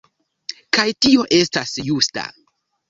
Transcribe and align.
Kaj 0.79 0.87
tio 1.07 1.29
estas 1.41 1.79
justa. 1.93 2.27